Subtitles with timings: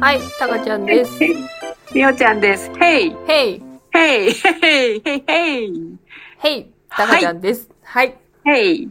[0.00, 1.12] はい、たかちゃんです。
[1.94, 2.70] みおちゃんです。
[2.78, 5.72] ヘイヘイ、ヘイヘイヘイヘイ
[6.38, 7.68] ヘイ、たかちゃんです。
[7.82, 8.16] はい。
[8.44, 8.90] ヘイ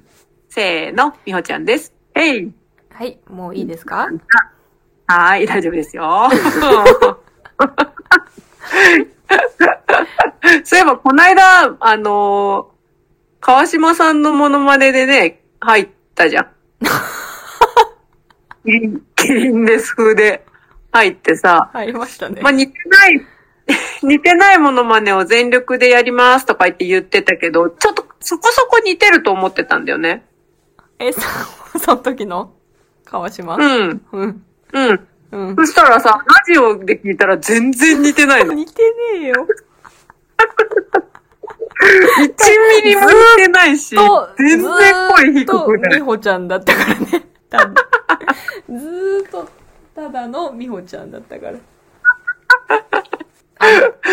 [0.49, 1.93] せーの、みほちゃんです。
[2.13, 2.53] ヘイ
[2.91, 4.07] はい、もういいですか？
[5.07, 6.29] はーい、大丈夫ですよ。
[10.63, 12.79] そういえば、この間、あのー
[13.41, 16.47] 川島さんのモノマネでね、入ったじゃん。
[18.65, 20.45] キリン、キリンです風で
[20.91, 22.51] 入ってさ、入りましたねまあ、。
[22.51, 23.25] 似てない、
[24.03, 30.25] 似てないモノマネを全力でやりますとか言って言ってたけど、ちょっとそこそこ似てると思ってたんだよね。
[30.99, 31.21] え、そ、
[31.79, 32.53] その時の？
[33.05, 33.55] 川島？
[33.55, 34.43] うん、うん。
[34.73, 35.07] うん。
[35.31, 35.55] うん。
[35.55, 38.53] そしたらさ、ラジオで聞いたら全然似てないの。
[38.53, 39.47] 1似てねえよ。
[42.83, 44.69] ミリも似てないし、と、全然
[45.09, 45.45] 声低くない。
[45.45, 47.05] ずーっと美穂ちゃんだったからね。
[48.69, 49.49] ずーっと、
[49.99, 51.57] ただの美穂ちゃんだったから。
[53.59, 53.65] あ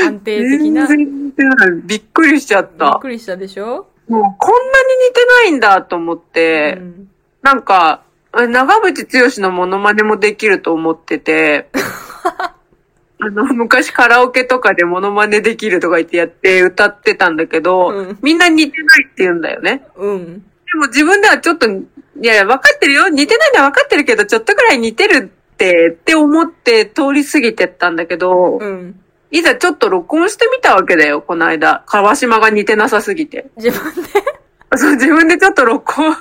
[0.06, 0.82] 安定的全な。
[0.82, 1.70] び然似てない。
[1.84, 2.64] びっくりしちゃっ。
[2.64, 3.86] ったくりしたでしょ？
[4.08, 7.08] もうこんなに似てないんだと思って、うん
[7.42, 11.68] なんか、あ長渕剛のモノマネもできると思ってて、
[13.20, 19.86] あの、昔カラオケとかでモノマネできるとか言ってやって歌ってたんだけど、うんみんな似てないって言うんだよね。
[19.94, 20.42] うん。
[20.42, 20.42] で
[20.74, 21.86] も自分ではちょっと、い
[22.22, 23.08] やいや、分かってるよ。
[23.08, 29.00] 似てないのは分かってるけど、ちょっとぐらい似てるって、って思って通り過ぎてったんだけど、うん。
[29.30, 31.82] いざちょっと録音してみたわけだよ、この間。
[31.86, 33.50] 川島が似てなさすぎて。
[33.56, 34.10] 自分で？
[34.76, 36.14] そう、自分でちょっと録音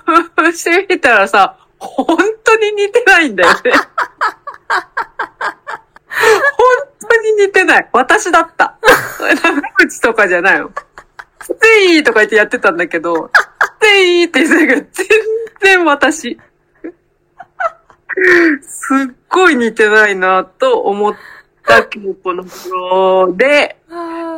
[0.54, 3.60] してみたらさ、本当に似てないんだよね。
[6.18, 7.90] 本当に似てない。
[7.92, 8.80] 私だった。
[9.20, 10.72] 長渕とかじゃないの。
[11.42, 15.08] ステイとか言ってやってたんだけど、ステイって言ってたけど、全
[15.62, 16.40] 然私。
[18.62, 21.16] すっごい似てないなと思っ
[21.66, 23.78] た今日この頃で、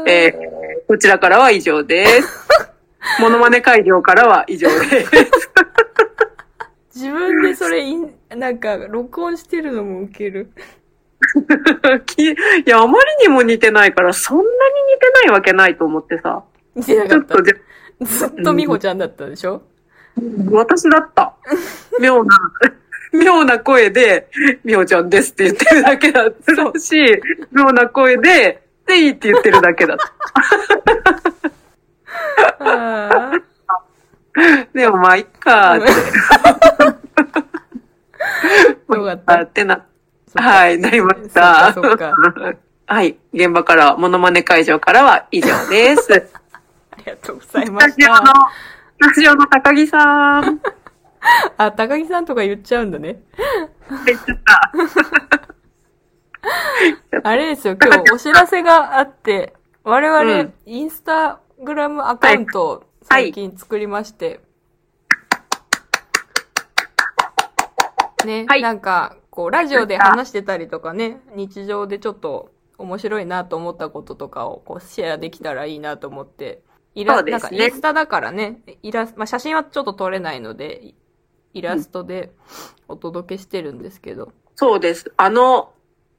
[0.08, 2.48] えーこちらからは以上です。
[3.20, 5.12] モノマネ会場からは以上です。
[6.96, 10.50] 自分でそれイン、なんか、録音してるのもウケる。
[12.06, 16.44] き いや、あまりにも似てないから、そんなに似てないわけないと思ってさ。
[16.74, 17.44] 似てなかったちょっ
[18.00, 18.06] と。
[18.06, 19.62] ずっと美穂ちゃんだったでしょ？
[20.52, 21.36] 私だった。
[22.00, 22.38] 妙な、
[23.18, 24.30] 妙な声で、
[24.64, 26.96] みおちゃんですって言ってるだけだったし、
[27.52, 30.12] 妙な声で、でいいって言ってるだけだった。
[34.74, 35.92] でもまあ、いっかーって。
[38.96, 39.86] よかったあってな、
[40.36, 41.74] はい、なりました。
[42.90, 46.14] はい、現場から、モノマネ会場からは以上です。
[46.92, 48.32] ありがとうございましスタジオのた。、
[49.02, 50.62] スタジオの高木さん。
[51.58, 53.22] あ、高木さんとか言っちゃうんだね。
[54.06, 54.72] 言っちゃった。
[57.24, 64.42] あれですよ、今日お知らせがあって、我う々ん、インスタグラムアカウントを最近作りまして、
[68.26, 68.62] ね、はい。
[68.62, 76.62] なんか、こう、ラジオで話してたりとかね、日常でちょっと面白いなと思ったこととかをこうシェアできたらいいなと思って、
[76.94, 77.32] イラね。
[77.32, 80.94] なんかインスタだからね、イラスまあ、写真はちょっと撮れないので、
[81.58, 82.32] イラストで
[82.88, 85.12] お届けしてるんですけど、そうです。
[85.18, 85.72] あの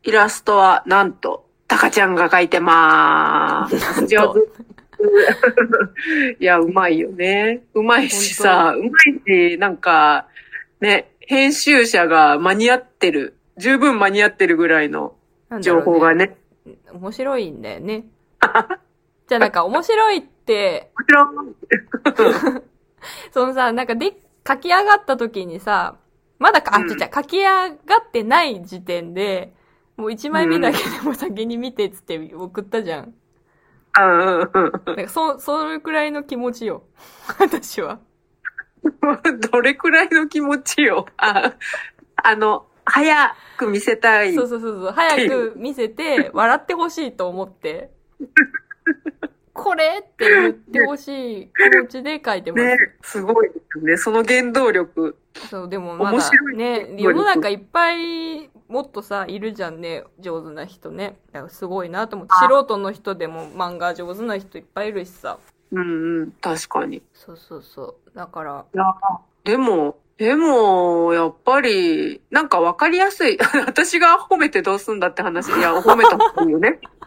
[0.02, 4.06] イラストは、なんと、タカちゃんが描いてまーす。
[4.06, 4.40] 上手。
[6.40, 7.62] いや、うまいよね。
[7.74, 10.26] うまいしさ、うまいし、なんか、
[10.80, 13.36] ね、編集者が間に合ってる。
[13.58, 15.14] 十分間に合ってるぐらいの
[15.60, 16.36] 情報がね。
[16.92, 18.06] 面白いんだよね。
[19.28, 21.54] じゃあなんか面白いって、もちろん、
[23.32, 24.16] そのさ、なんかで、
[24.48, 25.96] 書き上がった時にさ、
[26.38, 29.52] まだか、あ、うんちっちゃい、書き上がってない時点で、
[29.96, 33.14] もう一枚目だけでも先に見てっつって送ったじゃん。
[33.98, 36.84] うんうんうんなんかそ、それくらいの気持ちよ。
[37.38, 38.00] 私は。
[39.50, 41.06] どれくらいの気持ちよ。
[41.16, 41.54] あ
[42.16, 44.34] あの、早く見せたい。
[44.34, 44.92] そうそうそうそう。
[44.92, 47.90] 早く見せて、笑ってほしいと思って、
[49.58, 52.64] これって言ってほしい気持ちで書いてます。
[52.64, 53.96] ね、すごいですね。
[53.96, 55.16] その原動力。
[55.50, 61.18] そう、でもまだね、ね世の中いっぱいもっとさ、いるじゃんね、上手な人ね。
[61.32, 65.38] だからすごいなと思って、素人の人でも漫画上手な人いっぱいいるしさ。
[65.72, 66.98] うんうん、確かに。
[66.98, 68.16] いそうそうそう。
[68.16, 68.84] だから、や、
[69.44, 73.38] でも、でも、やっぱり、なんかわかりやすい。
[73.66, 75.46] 私が褒めてどうすんだって話。
[75.56, 76.80] いや、褒めた方がいいよね。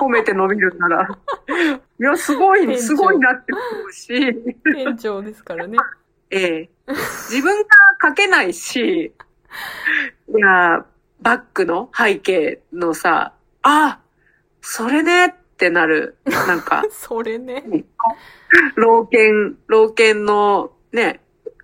[0.00, 1.08] 褒めて伸びるなら。
[2.00, 4.32] いや、すごい、すごいなって思うし、
[4.72, 5.78] 店長ですからね。
[6.30, 6.70] ええ。
[7.28, 9.12] 自分から書けないし、
[10.28, 10.84] いや、
[11.20, 13.32] バックの背景のさ、
[13.62, 13.98] あ、
[14.60, 16.18] それねってなる。
[16.24, 17.64] なんか、 それね。
[18.76, 21.20] 老犬、老犬のね、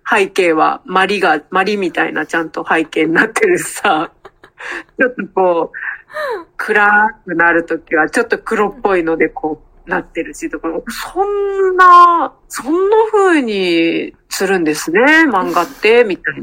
[0.09, 4.11] 背景は、マリが、マリみたいなちゃんと背景になってるしさ、
[4.99, 16.41] ちょっとこう、暗くなるときは、ちょっと黒っぽいのでこう、なってるし、とか、そんな、そんな風にするんですね、漫画って、みたい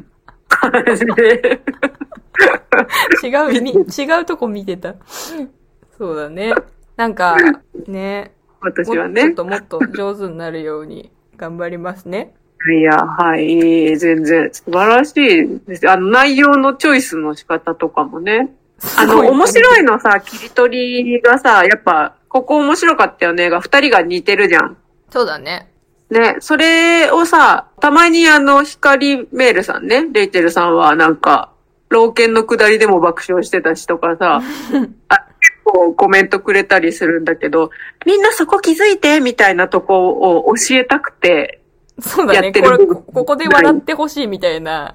[0.72, 1.62] な感じで。
[3.22, 4.94] 違う、み 違うとこ見てた。
[5.98, 6.52] そうだね。
[6.96, 7.36] なんか、
[7.86, 8.32] ね。
[8.60, 9.34] 私はねもちょっ。
[9.34, 12.34] ともっと上手になるように頑張りますね。
[12.70, 15.90] いや、はい、全然素晴らしいです。
[15.90, 18.50] あの、内容のチョイスの仕方とかもね。
[18.96, 24.76] あの、面白いのさ、切り取りがさ、やっぱ、ここ面白かったよねが、二人が似てるじゃん。
[25.10, 25.68] そうだね。
[26.10, 31.52] ね、それをさ、たまにあの、光メールさんね、レイチェルさんはなんか、
[31.88, 34.42] 老犬の下りでも爆笑してたしとかさ、
[35.08, 37.70] あ結構コメントくれたりするんだけど、
[38.04, 41.61] みんなそこ気づいてみたいなとこを教えたくて、
[42.00, 42.52] そうだね。
[42.52, 44.94] これ、こここで笑ってほしいみたいな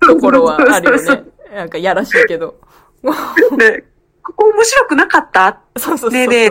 [0.00, 1.24] ところはあるよね。
[1.54, 2.58] なんかやらしいけど。
[3.02, 3.84] ね、
[4.22, 5.60] ここ面白くなかった？
[5.76, 6.18] そうそうそう。
[6.18, 6.50] ねえねえ、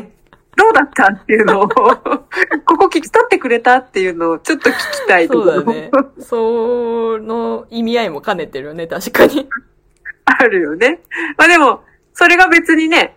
[0.55, 1.11] どうだった？
[1.11, 3.77] っていうのを、ここ聞き取ってくれた？
[3.77, 5.91] っていうのをちょっと聞きたいそうだね。
[6.19, 9.49] その意味合いも兼ねてるよね、確かに。
[10.25, 11.01] あるよね。
[11.37, 11.81] まあでも、
[12.13, 13.16] それが別にね、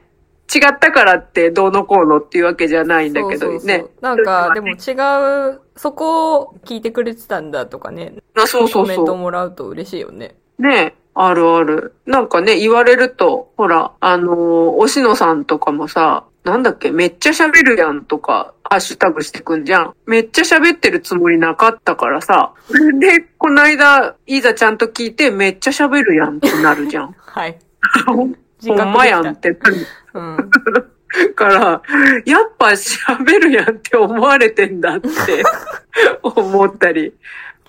[0.52, 3.58] 違ったからってどうのこうのっていうわけじゃないんだけどね。
[3.58, 8.14] そうそうそうなんか、でも違う、そこを聞いてくれてたんだとかね。
[8.35, 10.35] あそうそうコメントそもらうと嬉しいよね。
[10.58, 10.62] う。
[10.62, 11.94] ねあるある。
[12.06, 14.37] なんかね、言われると、ほら、あのー、
[14.76, 19.94] おしのさんとかもさ、なんだっけ、めっちゃ喋るやんとか、ハッシュタグしてくんじゃん。
[20.06, 22.55] めっちゃ喋ってるつもりなかったからさ。
[22.99, 27.14] で、この間、いざちゃんと聞いて、めっちゃ喋るやんってなるじゃん。
[27.19, 27.58] はい。
[28.06, 28.35] ほん
[28.67, 30.51] ほんまやんってなるうん。
[31.35, 31.83] から、
[32.25, 35.11] やっぱ喋るやんって思われてんだって
[36.23, 37.15] 思ったり。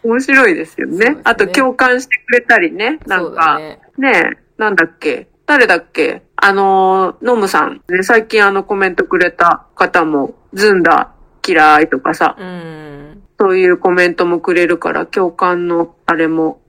[0.04, 1.12] 面白いですよね。
[1.12, 3.00] ねあと共感してくれたりね。
[3.06, 4.32] なそんか、ねね。
[4.34, 5.28] え、なんだっけ？
[5.46, 6.24] 誰だっけ？
[6.36, 8.04] あのー、ノムさん、ね。
[8.04, 11.12] 最近あのコメントくれた方も、ずんだ
[11.48, 13.22] 嫌いとかさ、うん。
[13.40, 16.62] そういうコメントもくれるから、共感のあれも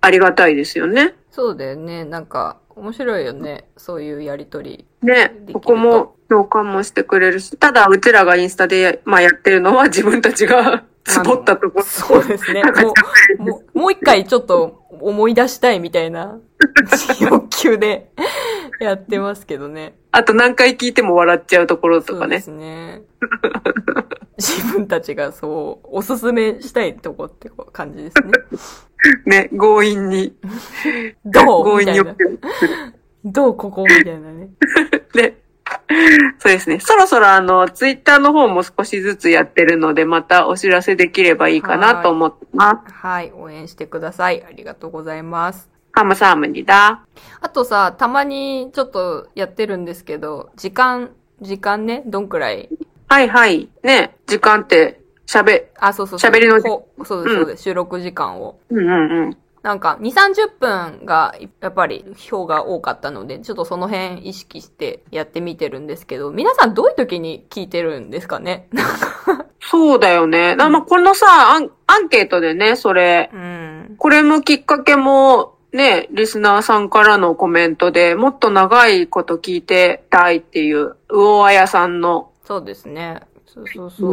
[0.00, 1.14] ありがたいですよね。
[1.30, 2.04] そうだよね。
[2.04, 3.68] なんか、面白いよね。
[3.76, 4.86] そういうやりとり。
[5.46, 12.62] とここも共感もしてくれるし、ただうちらがインスタで、まあ、やってるのは自分たちがつぼったところそうですね。
[12.62, 12.70] も
[13.38, 16.38] う、もう、もう一回ちょっと思い出したいみたいな
[17.20, 18.10] 欲求で
[18.80, 19.94] やってますけどね。
[20.12, 22.62] あと何回聞いても笑っちゃうところとかねそうで。
[22.62, 23.02] すね。
[24.38, 28.32] 自分たちがそう、おすすめしたいとこって感じですね。
[29.48, 30.34] ね、強引に、
[31.24, 31.64] どう？
[31.66, 32.00] 強引に。
[33.24, 33.84] どうここ？
[33.84, 34.48] みたいなね。
[35.14, 35.36] ね。
[36.38, 36.80] そうですね。
[36.80, 42.92] そろそろあの、ツイッターの方も少しずつやってるので、またお知らせできればいいかなと思ってます。
[42.92, 44.44] はい、応援してください。
[44.44, 45.68] ありがとうございます。
[45.92, 47.04] カムサームニだ。
[47.40, 52.68] あとさ、たまにちょっとやってるんですけど、時間、時間ね、どんくらい？
[53.08, 53.68] はいはい。
[53.82, 56.30] ね、時間って、喋、あ、そうそうそう。
[56.30, 57.62] 喋りのこうそうです、そうです。
[57.64, 58.58] 収録時間を。
[58.70, 59.36] うんうんうん。
[59.62, 68.68] なんか、2、30分が、やっぱり、票が多かったので、ちょっとその辺意識してやってみてるんですけど、皆さんどういう時に聞いてるんですかね？
[69.60, 70.54] そうだよね。
[70.54, 73.94] なまあ、このさ、アン、アンケートでね、それ、うん。
[73.98, 83.20] これもきっかけも、ね、リスナーさんからのコメントでもっと長いこと聞いてたいっていう、魚あやさんのそうですね。
[83.44, 84.12] そうそうそう。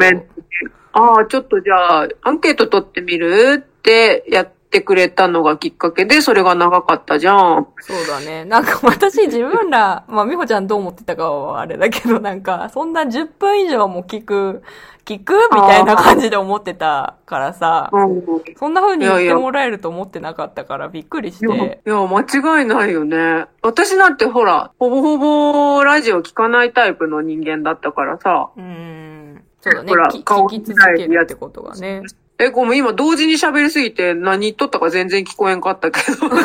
[0.92, 7.68] ああ、ちょっとじゃあ、アンケート取ってみるってやってくれたのがきっかけで、それが長かったじゃん。
[7.80, 8.44] そうだね。
[8.44, 14.64] なんか 私自分ら、まあ美穂ちゃんどう思ってたかはあれだけど、なんか、そんな10分以上も聞く、
[15.06, 18.24] 聞くみたいな感じで思ってたからさ、うん。
[18.58, 21.82] そんな風に言ってもらえると思ってなかったからびっくりしいや、いて。
[21.86, 22.22] や間
[22.60, 23.46] 違いないよね。
[23.62, 28.50] 私なんてほら、ほぼほぼラジオ聞かないタイプの人間だったからさ。
[28.58, 29.44] うん。
[29.62, 29.90] そうだね。
[29.90, 32.02] ほら聞き続けるってことがね。
[32.38, 36.18] え、ごめん、今同時に喋りすぎて何言っとったか全然聞こえんかったけど。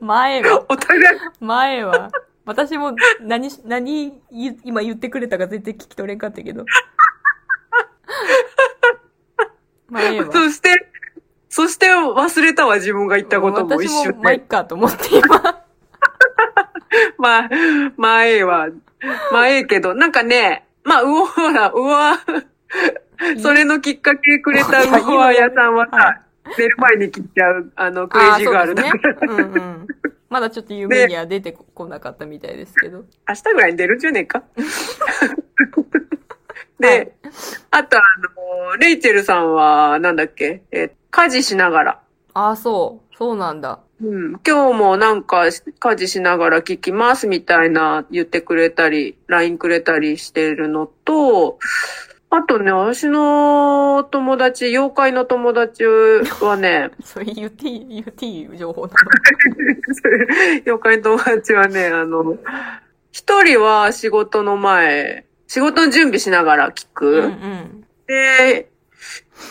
[0.00, 1.02] 前は、お互い、
[1.40, 2.10] 前は。
[2.44, 6.64] 私も何し、何言今言ってくれたか全然聞き取れんかったけど。
[9.88, 10.32] 前は。
[10.32, 10.88] そして、
[11.48, 14.16] そして忘れたわ、自分が言ったことも一私瞬で。
[14.16, 15.28] もまあいっかと思って今。
[17.18, 17.48] まあ、
[17.96, 18.66] まあええわ。
[19.30, 22.18] まあええけど、なんかね、まあ、うお、ほら、うわ、
[23.40, 26.20] それのきっかけくれたいやうわ屋さんははさ、
[26.58, 29.14] 寝る前に聞いちゃう、あの、クレイジーガールだから。
[29.14, 29.18] ね。
[29.28, 29.86] うんうん。
[30.28, 33.04] まだちょっと夢には出てこなかったみたいですけど。
[33.28, 34.42] 明日ぐらいに出るんじゃねえか？
[36.80, 37.12] で、はい
[37.70, 38.02] あとあ
[38.70, 40.62] の、レイチェルさんは、なんだっけ？
[40.72, 42.00] え、家事しながら。
[42.34, 43.16] ああ、そう。
[43.16, 43.80] そうなんだ。
[44.02, 45.44] うん、今日もなんか
[45.78, 51.58] 家事しながら聞きますみたいな言ってくれたり、LINE くれたりしてるのと、
[52.34, 58.94] あとね、私の友達、妖怪の友達はね、 それ言っていい、言っていい情報な
[60.64, 62.38] 妖怪の友達はね、あの、
[63.10, 67.04] 一人は仕事の前、仕事の準備しながら聞く。
[67.04, 67.18] の。
[67.18, 67.84] うんうん。
[68.06, 68.70] で、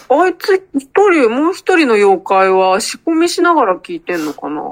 [0.10, 4.64] あいつ一人、もう一人の妖怪は仕込みしながら聞いてんのかな？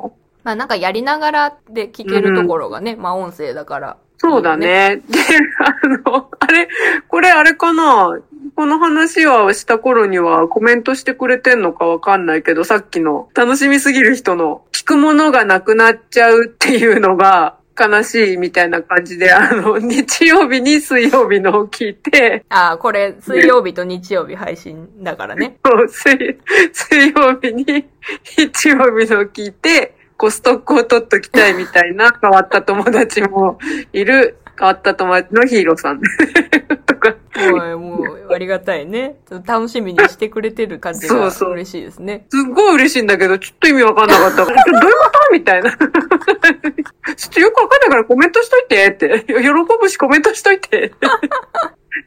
[0.44, 3.98] まあなんかやりながらで聞けるところがね、まあ音声だから。
[4.22, 5.02] そうだね。
[5.10, 5.20] で、
[5.60, 6.68] あの、あれ、
[7.08, 8.20] これあれかな？
[8.56, 25.58] この話はした頃にはコメントしてくれてんのかわかんないけど、さっきの楽しみすぎる人の聞くものがなくなっちゃうっていうのが悲しいみたいな感じで、あの、日曜日に水曜日のを聞いて、ああ、これ水曜日と日曜日配信だからね。
[25.64, 26.38] そう水
[26.74, 27.64] 水曜日に
[28.38, 33.58] 日曜日のを聞いて、こうストックを取っときたいみたいな変わった友達も
[33.94, 36.02] いる、変わった友達のヒーローさん
[36.86, 37.16] とか。
[37.40, 39.16] もう、もう、ありがたいね。
[39.48, 42.26] 楽しみにしてくれてる感じがそうそう嬉しいですね。
[42.30, 45.72] すっごい嬉しいんだけど、ちょっと意味わかんなかったから、どういうことみたいな。
[45.72, 49.26] ちょっとよくわかんないからコメントしといてって。
[49.26, 49.34] 喜
[49.80, 50.92] ぶしコメントしといて。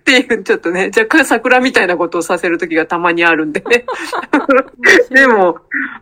[0.00, 3.86] っていう、ちょっとね、若干桜みたいなことをさせる時がたまにあるんでね。
[5.10, 5.60] でも、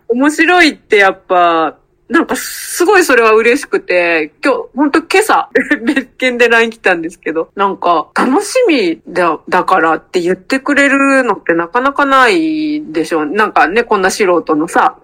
[0.09, 1.77] 面白いってやっぱ、
[2.11, 5.49] なんかすごいそれは嬉しくて、今日、ほんと今朝、
[5.87, 13.25] 別件で LINE 来たんですけど、なんか楽しみだ、だからって言ってくれるのってなかなかないでしょ。
[13.25, 14.97] なんかね、こんな素人のさ、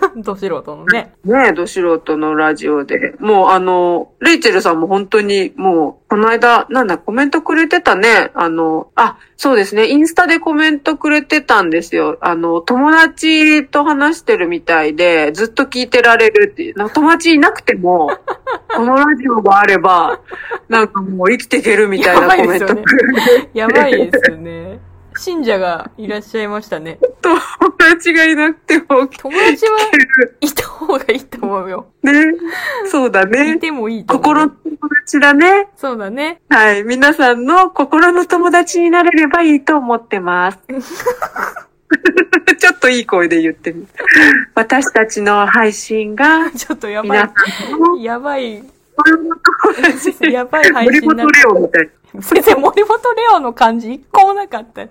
[0.16, 1.12] ど素人のね。
[1.24, 3.14] ねえ、ど素人のラジオで。
[3.18, 8.30] もうあの、レイチェルさんも本当にもう、この間、なんだ、コメントくれてたね。
[8.34, 12.18] あの、あ、そうですね、インスタでコメントくれてたんですよ。
[12.20, 16.90] あの、友達と話してるみたいで、ずっと聞いてられるっていう。
[16.90, 18.10] 友達いなくても、
[18.74, 20.20] このラジオがあれば、
[20.68, 23.50] なんかもう生きていけるみたいなコメントくれて。
[23.54, 24.87] やばいですよね。
[25.18, 26.98] 信者がいらっしゃいましたね。
[27.20, 27.38] 友
[27.72, 29.78] 達がいなくても、友達は
[30.40, 31.86] いた方がいいと思うよ。
[32.02, 32.12] ね。
[32.90, 33.58] そうだいね。
[33.58, 34.24] てもいいと思う。
[34.24, 35.68] 心の友達だね。
[35.76, 36.40] そうだね。
[36.48, 36.84] はい。
[36.84, 40.58] 皆さんの心の友達になれればいいと思ってます。
[42.58, 43.88] ちょっといい声で言ってみる。
[44.54, 47.16] 私たちの配信が、ちょっとやば
[47.96, 48.04] い。
[48.04, 48.62] やばい。
[50.30, 53.94] やばい配森信になっ本レオみたい別に森本レオの感じ？
[53.94, 54.86] 一個もなかった。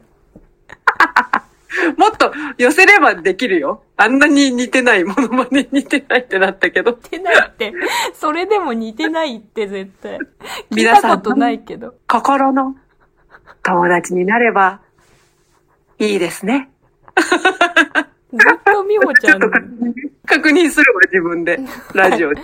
[1.98, 3.84] もっと寄せればできるよ。
[3.98, 6.92] あんなに似てない、モノマネ似てないってなったけど。
[6.92, 7.74] 似てないって。
[8.14, 10.18] それでも似てないって絶対。
[10.18, 10.24] 聞い
[10.72, 11.96] 皆さんたことないけど。
[12.08, 12.76] 心の
[13.64, 14.82] 友達になれば
[16.00, 16.70] いいですね。
[18.34, 19.40] ずっとみほちゃん、
[20.26, 21.60] 確認するわ、自分で。
[21.94, 22.42] ラジオで。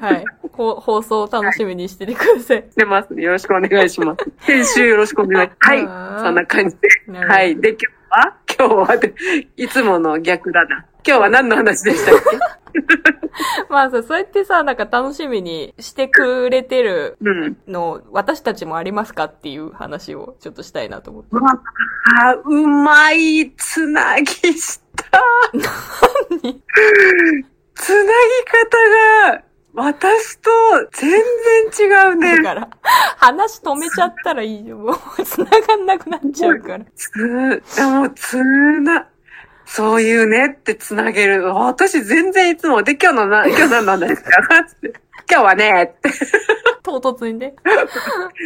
[0.00, 0.24] はい。
[0.52, 2.64] ほ放送を楽しみにしててください。
[2.74, 3.14] 出ます。
[3.14, 4.32] よろしくお願いします。
[4.40, 5.70] 編集よろしくお願いします。
[5.70, 6.24] はい。
[6.24, 7.18] そんな感じで。
[7.18, 7.56] はい。
[7.56, 9.14] で、今日は今日はで、
[9.56, 10.84] いつもの逆だな。
[11.06, 12.38] 今日は何の話でしたっけ？
[13.70, 17.56] まあさ、そうやってさ、なんか楽しみにしてくれてるうん。
[17.68, 21.30] の、私たちもありますかっていう話をちょっとしたいなと思って。
[22.22, 25.20] あ、うまい、つなぎした。
[25.52, 26.62] 何？
[27.74, 29.42] つなぎ方が、
[29.76, 30.50] 私と
[30.94, 32.36] 全然違うね。
[32.38, 32.68] だから、
[33.18, 34.78] 話止めちゃったらいいよ。
[34.78, 36.84] もう繋がんなくなっちゃうから。
[36.94, 37.10] つ、
[37.76, 38.42] でも、つ
[38.80, 39.06] な、
[39.66, 41.44] そういうねってつなげる。
[41.54, 44.30] 私全然いつも、で、今日のな、 今日何なんですか？
[45.30, 46.10] 今日はね、って。
[46.82, 47.54] 唐突にね。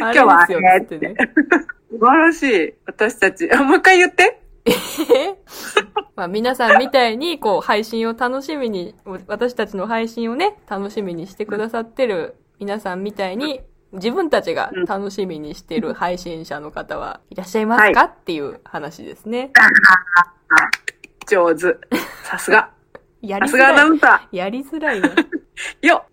[0.01, 1.15] あ 今日はれですよ、つってね。
[1.91, 2.73] 素晴らしい。
[2.87, 3.49] 私たち。
[3.53, 4.40] あ、もう一回言って。
[4.65, 5.37] え
[6.15, 8.95] まあ皆さんみたいに、こう、配信を楽しみに、
[9.27, 13.61] 私たちの配信をね、楽しみにしてくださってる皆さんみたいに、
[13.93, 19.51] 自分たちが楽しみにしてる配信者の方はいらっしゃいますか、っていう話ですね。
[21.27, 21.77] 上手。
[22.23, 22.69] さすが。
[23.21, 23.89] やりづさすがアナらい。
[23.89, 25.09] ウンサやりづらいわ。
[25.81, 25.87] ー。
[25.87, 26.05] よ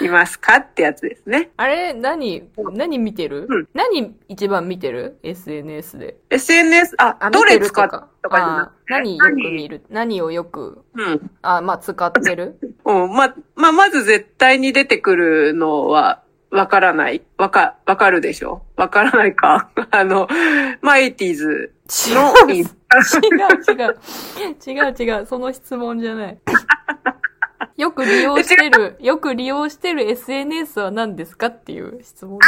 [0.00, 1.50] いますかってやつですね。
[1.56, 6.16] あれ、何、何見てる、うん何一番見てる ?SNS で。
[6.30, 8.08] SNS、あ、あ、どれ使っとか。
[8.22, 9.82] とか何よく見る？
[9.90, 10.22] 何？
[10.22, 11.26] をよく、くて。
[11.42, 12.58] あ、まあ、使ってる？
[12.84, 13.02] うん。
[13.04, 13.12] うん。
[13.14, 18.62] ま、まあ、まず絶対に出てくるのは、わからないわか、わかるでしょ？
[18.76, 20.26] わからないか あの、
[20.80, 21.72] まあ、エイティーズ
[22.08, 22.66] の違う
[23.70, 23.96] 違う。
[24.66, 25.26] 違う違う。
[25.26, 26.38] その質問じゃない。
[27.76, 32.46] よく利用してる、よく利用してる SNS は何ですかっていう質問で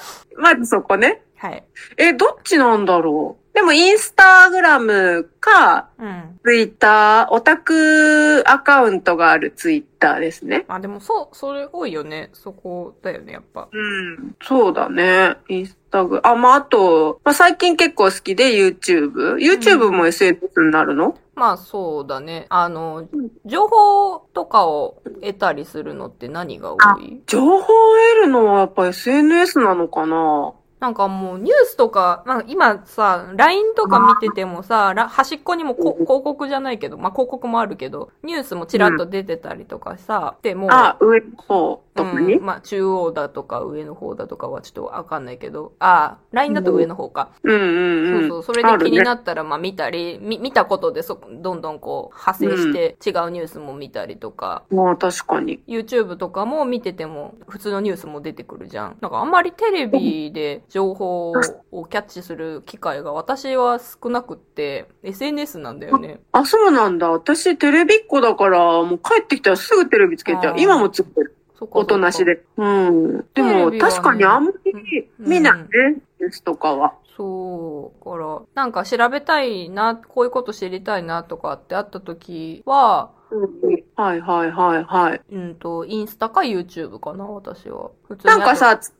[0.00, 0.28] す。
[0.36, 1.22] まずそこね。
[1.36, 1.64] はい。
[1.96, 3.54] え、どっちなんだろう？
[3.54, 6.38] でも、インスタグラムか、うん。
[6.44, 10.64] ツイッター、オタクアカウントがあるツイッターですね。
[10.68, 12.30] あ、でもそう、それ多いよね。
[12.32, 13.68] そこだよね、やっぱ。
[13.70, 14.36] うん。
[14.42, 15.36] そうだね。
[15.48, 19.36] インスタグあ、まあ、あと、まあ、最近結構好きで YouTube。
[19.36, 22.46] YouTube も SNS になるの、まあそうだね。
[22.48, 23.08] あの、
[23.46, 27.22] 情報とかを得たりするのって何が多い？
[27.26, 30.52] 情報を得るのはやっぱ SNS なのかな？
[30.80, 47.30] なんかもうニュースとか、まあ今さ、LINE とか見ててもさ、ら端っこにもこ広告じゃないけど、まあ広告もあるけど、ニュースもちらっと出てたりとかさ、でもう、あ、上の方、特に、うん、まあ中央だとか上の方だとかはちょっとわかんないけど、あ、LINE だと上の方か。
[47.42, 55.60] うん、うんうんそうそう、それで気になったら、まあ見たり、み見たことでそ、どんどんこう派生して違うニュースも見たりとか、まあ確かに。
[55.66, 58.96] YouTube とかも見てても普通のニュースも出てくるじゃん。
[59.00, 61.32] なんかあんまりテレビで情報
[61.72, 66.20] をキャッチする機会が私は少なくって、SNS なんだよね。
[66.32, 67.10] あ、そうなんだ。
[67.10, 70.56] 私テレビっ子だから、もう帰ってきたらすぐテレビつけちゃう。
[70.58, 71.37] 今もつけてる。
[71.60, 72.24] 音なし。
[72.24, 72.44] で。
[72.56, 73.26] うん。
[73.34, 76.94] でも、ね確かにあんまり見ないね、うんニュースとかは。
[77.16, 78.04] そう。
[78.04, 83.48] だから、なんか調べたいな、こういうこと知りたいなとかってあった時は、うん
[83.96, 85.20] はいはいはいはい。
[85.32, 87.90] うんと、インスタか YouTube かな、私は。
[88.06, 88.96] 普通になんかさ、使い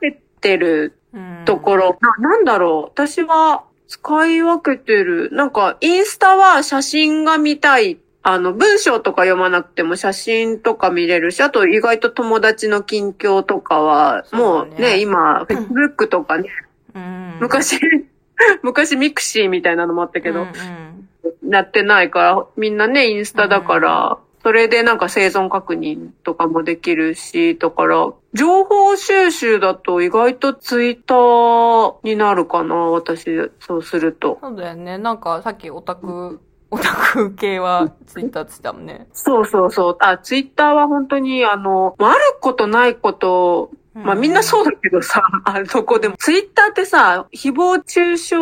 [0.00, 2.90] 分けてるあと、うんところ、な、なんだろう。
[2.90, 5.30] 私は使い分けてる。
[5.32, 7.98] なんか、インスタは写真が見たい。
[8.24, 16.48] あの、文章とか読まなくても写真とか見れるし、あと意外と友達の近況とかは、そうだもうねね、今、Facebook とかね、
[16.94, 17.80] うん、昔、
[18.62, 21.08] 昔ミクシーみたいなのもあったけど、うんうん
[21.42, 33.24] なってないから、みんなね、インスタだから、それでなんか生存確認とかもできるし、だから、情報収集だと意外とツイッターになるかな、私、
[33.60, 34.38] そうすると。
[34.40, 34.98] そうだよね。
[34.98, 36.40] なんかさっきオタク、
[36.72, 39.06] オタク系はツイッターって言ったもんね。
[39.12, 39.96] そうそうそう。
[40.00, 48.36] あ、ツイッターは本当に、あの、悪ることないこと、まあみんなそうだけどさ、あるとこでも、ツイッターってさ、誹謗中傷、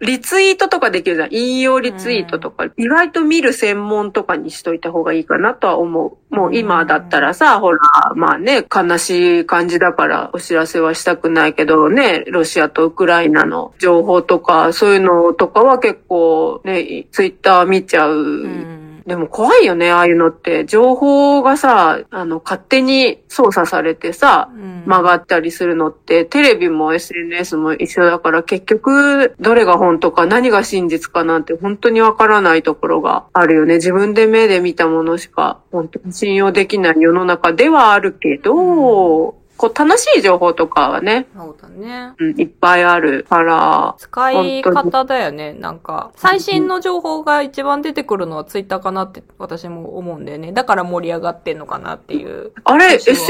[0.00, 1.28] リツイートとかできるじゃん。
[1.30, 6.34] 引用リツイートとか、意外と見る専門とかにしといた方がいいかなとは思う。
[6.34, 7.78] もう今だったらさ、ほら、
[8.16, 18.83] まあね、悲しい感じだからお知らせはしたくないけどね、ロシアとウクライナの情報とか、そういうのとかは結構ね、ツイッター見ちゃう。
[19.04, 19.08] うん。
[19.08, 20.64] でも怖いよね、ああいうのって。
[20.66, 33.76] 情報がさ、あの、勝手に操作されてさ、うん曲がったりするのって、テレビも SNS も一緒だから、結局、どれが本当か何が真実かなんて本当にわからないところがあるよね。
[33.76, 42.12] 自分で目で見たものしか、本当に信用できない世の中ではあるけど、こう、楽しい情報とかはね、そうだね。
[42.18, 45.52] うん、いっぱいあるから、使い方だよね。
[45.52, 50.52] なんか、最新の情報が一番出てくるのはツイッターかなって私も思うんだよね。
[50.52, 52.52] だから盛り上がってんのかなっていう。
[52.64, 53.20] あれ、SNS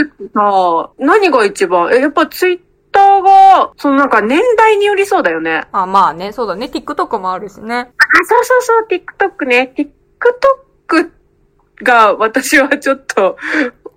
[0.00, 2.60] ってさ、何が一番、え、やっぱツイッ
[2.92, 5.64] ターが、そのなんか年代によりそうだよね。
[5.72, 6.70] あ、まあね、そうだね。
[6.72, 7.74] TikTok もあるしね。
[7.74, 7.86] あ、
[8.24, 9.74] そうそうそう、TikTok ね。
[9.76, 11.10] TikTok
[11.82, 13.36] が私はちょっと、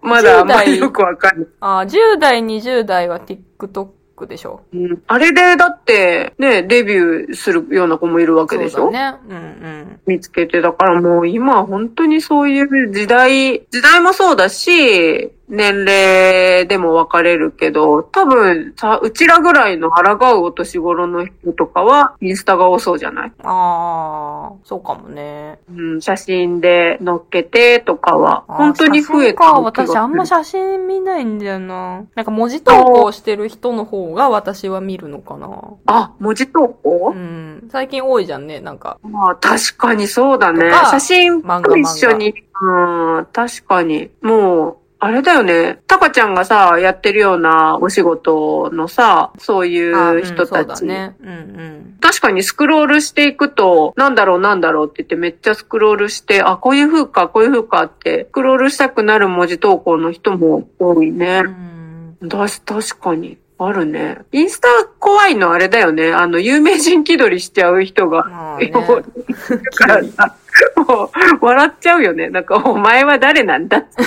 [0.08, 1.48] まだあんまりよくわかんない。
[1.60, 4.62] あ、10代、20代は TikTok でしょ？
[4.74, 9.20] うんあれで、だって、ね、デビューするような子もいるわけでしょ、そうだね。
[9.30, 10.00] うんうん。
[10.08, 23.32] 見つけて、だからもう今は本当にそういう時代、時代もそうだし、年齢でも分かれるけど、多分さ、うちらぐらいの抗うお年頃の人とかは、インスタが多そうじゃない？
[23.44, 25.60] ああ、そうかもね。
[25.74, 29.62] うん、写真で載っけてとかは、本当に増えたか。
[29.62, 32.04] 私あんま写真見ないんだよな。
[32.16, 35.50] なんか文字投稿してる人の方が私は見るのかな。
[35.86, 37.68] あ、文字投稿、うん。
[37.72, 39.00] 最近多いじゃんね、なんか。
[39.02, 42.34] まあ、確かにそうだね写真と一緒に。
[42.60, 44.10] うん、確かに。
[44.22, 45.80] もう、あれだよね。
[45.86, 50.70] タカちゃんがさ、やってるようなお仕事のさ、そういあう人たうん、ち。
[50.80, 51.16] そうだね。
[51.22, 51.98] うんうん。
[52.02, 62.26] 確かにスクロールしていくと、なんだろうなんだろうって言ってめっちゃスクロールして、あ、こういう風か、こういう風かって、スクロールしたくなる文字投稿の人も多いねう。
[62.26, 62.30] ん。
[62.30, 63.38] 確かに。
[63.60, 64.20] あるね。
[64.32, 64.67] インスタ
[65.00, 66.13] 怖いのあれだよね。
[66.13, 68.24] あの、有名人気取りしちゃう人が。
[68.26, 68.70] まあね。
[68.70, 70.36] だからさ、
[70.76, 71.10] もう、
[71.41, 72.30] 笑っちゃうよね。
[72.30, 74.04] なんか、お前は誰なんだって、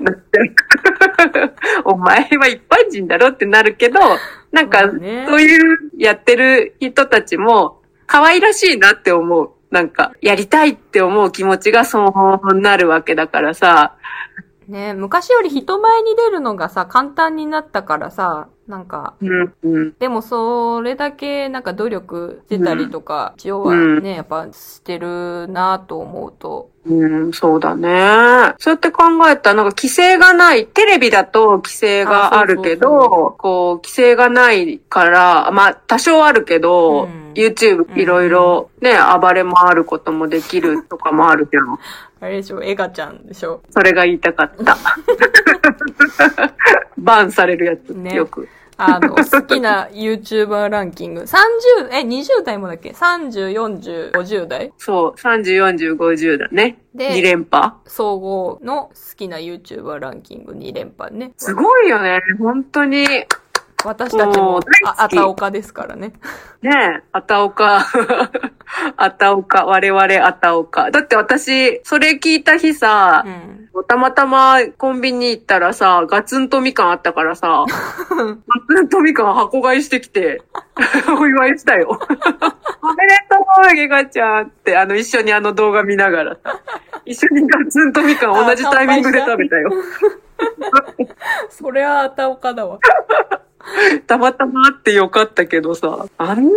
[0.00, 1.54] なっちゃう。
[1.84, 3.98] お前は一般人だろってなるけど、
[4.50, 5.00] なんか、そう
[5.40, 9.52] いうやってる人たちも、可愛らしいなって思う。
[9.70, 12.12] なんか、やりたいって思う気持ちがそ
[12.44, 13.96] うなるわけだからさ。
[14.68, 19.94] ね昔より人前に出るのがさ、簡単になったからさ、なんか、うん、うん。
[19.98, 28.54] でもそれだけなんか努力してたりとか、一応はね、やっぱしてるなと思うと、うん、そうだね。
[28.58, 41.62] そうやって考えたら、なんか規制がない、テレビだと規制があるけあそうそうど、こう、規制がないから、まあ、多少あるけど、うん YouTube いろいろね、暴れ回ることもできるとかもあるけど、
[42.20, 43.62] あれでしょ、エガちゃんでしょ。
[43.70, 44.76] それが言いたかった。
[47.02, 48.48] バンされるやつ、ねよく。
[48.78, 51.20] あの、好きな YouTuber ランキング。
[51.20, 51.36] 30、
[51.92, 54.72] え、20代もだっけ ?30、40、50代？
[54.78, 56.78] そう、30、40、50だね。
[56.94, 57.74] で2連覇。
[57.86, 61.32] 総合の好きな YouTuber ランキング2連覇ね。
[61.36, 63.06] すごいよね、本当に。
[63.84, 64.60] 私たちも
[64.96, 66.12] あ、たおかですからね。
[66.62, 67.86] ねえ、あたおか。
[68.96, 69.64] あたおか。
[69.66, 70.90] 我々あたおか。
[70.90, 73.24] だって私、それ聞いた日さ
[73.74, 73.84] う、ん。
[73.88, 80.42] たまたまコンビニ行ったらさ、ガツンとみかんあったからさ、 ガツンとみかん箱買いしてきて、
[81.18, 81.88] お祝いしたよ。
[81.88, 86.60] おめでとう、ゲガちゃんって、あの、一緒にあの動画見ながらさ、
[87.04, 89.70] 一緒にガツンとみかん同じタイミングで食べたよ。
[91.50, 92.78] それはあたおかだわ。
[94.06, 96.50] たまたまあってよかったけどさ、あんな、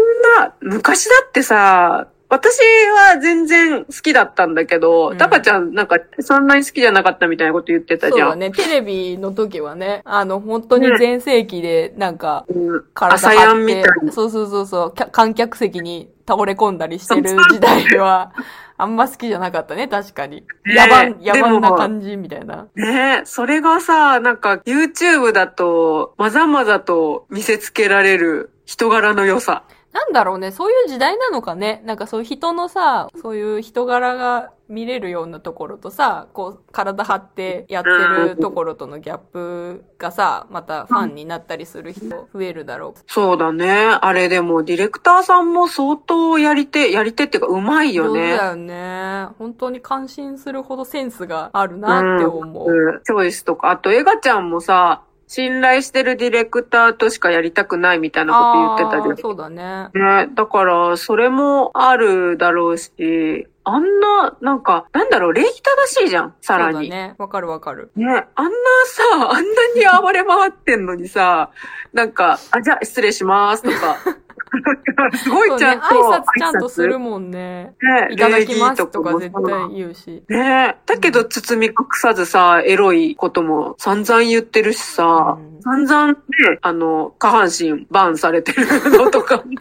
[0.61, 8.19] 昔だってさ、私は全然好きだったんだけど、うんタカちゃんなんかそんなに好きじゃなかったみたいなこと言ってたじゃん。
[8.19, 8.51] そうだね。
[8.51, 14.11] テレビの時はね、あの、本当に全盛期で、なんか、うん体朝やん張ってみたいな。
[14.11, 18.33] そうそうそうそう、観客席に倒れ込んだりしてる時代は、
[18.77, 20.41] あんま好きじゃなかったね、確かに。
[20.41, 22.67] ね野蛮、野蛮な感じみたいな。
[22.75, 29.63] ねえ、それがさ、なんか YouTube だと、まざまざと見せつけられる人柄の良さ。
[29.95, 31.81] なんだろうね、そういう時代なのかね。
[31.85, 42.99] なんかそういう人のさ、そういう人柄が見れるようなところとさ、こう、体張ってやってるところとのギャップがさ、またファンになったりする人増えるだろう。
[43.07, 43.97] そうだね。
[44.01, 48.31] あれでもディレクターさんも相当やり手、やり手っていうかうまいよね。
[48.31, 49.27] 上手だよね。
[49.39, 52.69] 本当に感心するほどセンスがあるなって思う。
[52.69, 59.17] うんチョイスとか、あとエガちゃんもさ、信頼してるディレクターとしかやりたくないみたいなこと言ってたじゃん。
[59.17, 59.89] そうだね。
[59.93, 66.73] ね、だから、それもあるだろうし、あんな、なんか、なんだろう、礼儀正しいじゃん、さらに。
[66.73, 67.15] そうだね。
[67.17, 67.91] わかるわかる。
[67.95, 68.51] ね、あんな
[68.85, 69.45] さ、あん
[69.91, 71.49] なに暴れ回ってんのにさ、
[71.91, 73.97] なんか、あ、じゃあ失礼しますとか。
[75.17, 75.45] すご。
[75.45, 77.75] いちゃんと挨拶ちゃんとするもんね。
[77.81, 80.23] ね、いただきますとかも絶対言うし。
[80.29, 86.19] ねだけど包み隠さずさ、エロいことも散々言ってるしさ、うん散々ね、
[86.61, 89.43] あの、下半身バンされてるのとかも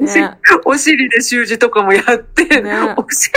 [0.00, 0.36] おしね。
[0.64, 3.32] お尻で習字とかもやって、ねお尻、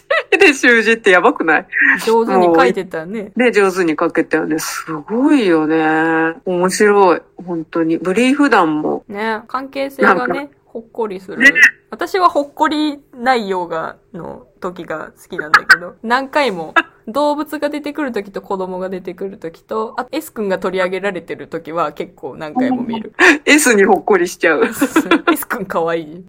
[0.38, 1.66] で習字ってやばくない？
[2.04, 3.32] 上手に書いてたね。
[3.36, 4.58] ね、上手に書けたよね。
[4.58, 6.34] すごいよね。
[6.44, 7.22] 面白い。
[7.44, 7.98] 本当に。
[7.98, 9.04] ブリーフ団も。
[9.08, 9.42] ね。
[9.48, 11.50] 関係性がね、ほっこりするね。
[11.90, 16.74] 私はほっこり内容が、の時が好きなんだけど、何回も、
[17.08, 23.14] 動物が出てくる時と子供が出てくる時と、あ S 君が取り上げられてる時は結構何回も見る。
[23.44, 24.64] S にほっこりしちゃう。
[25.32, 26.24] S 君かわいい。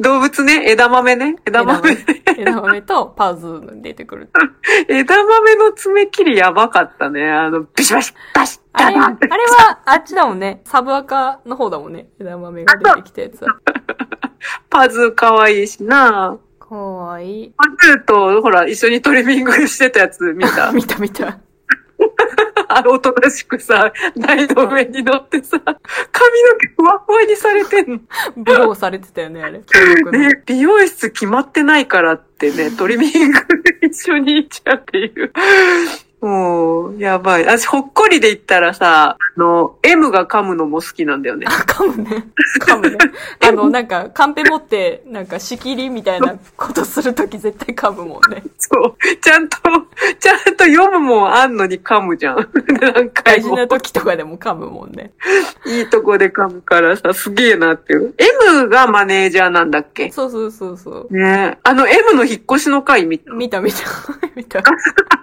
[0.00, 1.36] 動物ね、枝豆ね？
[1.46, 1.96] 枝豆。
[2.36, 4.30] 枝豆とパズーが出てくる。
[4.88, 7.30] 枝豆の爪切りやばかったね。
[7.30, 10.60] あの、ビシバシ、バシッ、あれ、あれは、あっちだもんね。
[10.64, 12.08] サブアカの方だもんね。
[12.20, 13.48] 枝豆が出てきたやつは。
[14.68, 16.36] パズーかわいいしな。
[16.66, 17.52] かわいい。
[17.56, 20.72] パズーと、ほら、一緒にトリミングしてたやつ見た？
[20.72, 21.38] 見た見た。
[22.68, 25.78] あの、おとなしくさ、台の上に乗ってさ、髪の
[26.58, 28.00] 毛ふわふわにされてんの。
[28.36, 29.58] ブローされてたよね、あれ。
[29.58, 33.38] ね、美容室決まってないからってね、トリミング
[33.82, 35.32] 一緒に行っちゃうっていう。
[36.24, 37.44] もう、やばい。
[37.44, 41.44] 私、ほっこりで言ったらさ、あの、M が噛むのも好きなんだよね。
[41.46, 42.24] あ、噛むね。
[42.62, 42.96] 噛むね。
[43.46, 48.42] あの、なんか、カンペ持って、なんか、仕切りみたいなことするとき絶対噛むもんね。
[48.56, 48.94] そう。
[49.20, 49.58] ちゃんと、
[50.18, 52.36] ちゃんと読むもんあんのに噛むじゃん。
[52.80, 53.42] 何回も。
[53.42, 55.12] 大事な時とかでも噛むもんね。
[55.66, 58.14] いいとこで噛むからさ、すげえなっていう。
[58.48, 60.10] M がマネージャーなんだっけ？
[60.10, 61.14] そうそうそうそう。
[61.14, 63.30] ねあの M の引っ越しの回見た？
[63.34, 63.78] 見た見た。
[64.34, 64.60] 見た。
[64.60, 64.62] あ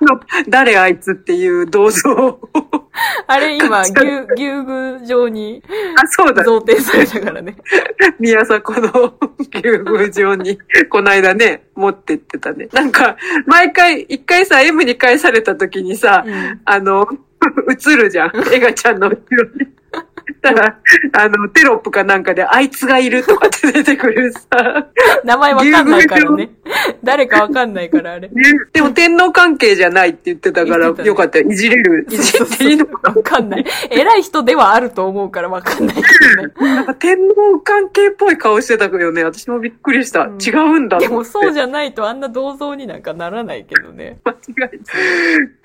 [0.02, 2.40] の、誰あいつっていう銅像。
[3.28, 3.92] あれ今、 牛、
[4.36, 5.64] 牛具上に
[5.96, 6.44] あ、そうだ。
[6.44, 7.56] 贈呈されたからね。
[8.20, 9.14] 宮迫の
[9.62, 12.68] 竜宮城に、この間ね、持ってってたね。
[12.74, 16.62] なんか、毎回、一回さ、M に返された時にさ、うん。
[16.66, 17.08] あの、
[17.70, 18.32] 映るじゃん。
[18.54, 19.68] エガちゃんの後ろに。
[21.14, 24.48] あの、テロップかなんかで、あいつがいるとかって出てくるさ。
[25.24, 26.50] 名前わかんないからね。
[27.04, 28.28] 誰かわかんないから、あれ。
[28.28, 28.34] ね
[28.74, 31.50] でも天皇関係じゃないって言ってたから、ねよかったよ。
[31.50, 32.06] いじれる。
[32.10, 33.66] いじっていいのかなわかんない。
[33.90, 36.76] 偉い人ではあると思うからわかんないけどね。
[36.76, 39.24] なんか天皇関係っぽい顔してたよね。
[39.24, 40.22] 私もびっくりした。
[40.24, 44.20] うん違うんだでもそうじゃゃないとあんな銅像になんかならないけどね。
[44.24, 44.78] 間違い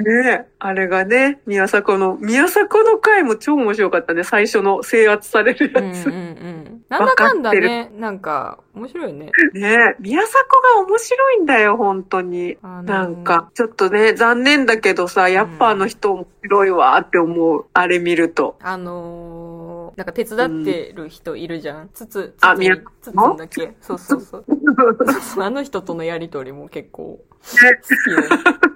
[0.05, 0.45] ねえ。
[0.59, 4.25] あれがね、宮迫の、宮迫の回も超面白かったね。
[4.25, 6.07] 最初の制圧されるやつ。
[6.07, 6.83] うんうんうん。
[6.89, 9.33] なんだかんだね、なんか、面白いね。
[9.55, 9.97] ねえ。
[9.99, 10.31] 宮迫
[10.77, 12.57] が面白いんだよ、本当に。
[12.63, 17.67] あのなんか、ちょっとね、残念だけどさ、やっぱあの人面白いわって思う。
[17.73, 18.57] あれ見ると。
[18.61, 21.91] あのー、なんか手伝ってる人いるじゃん。
[21.93, 24.45] つつ、つつあ宮つつんだっけそうそうそう。
[25.43, 27.57] あの人とのやりとりも結構好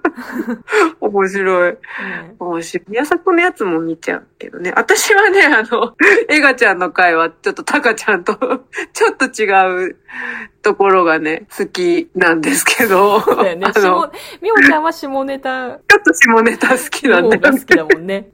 [0.99, 1.71] 面白い。
[1.71, 1.77] ね。
[2.39, 2.85] 面白い。
[2.89, 4.73] 宮迫のやつも見ちゃうけどね。
[4.75, 5.95] 私はね、あの、
[6.29, 8.35] エガちゃんの回は、ちょっとタカちゃんと、
[8.93, 9.97] ちょっと違う
[10.61, 13.21] ところがね、好きなんですけど。
[13.21, 13.67] そうだよね。
[14.61, 17.65] ちゃんは下ネタちょっと下ネタ好きなんだよね好。
[17.65, 18.29] きだもんね。